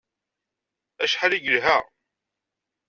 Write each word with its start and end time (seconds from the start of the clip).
Acḥal 1.03 1.31
i 1.37 1.39
yelha! 1.43 1.77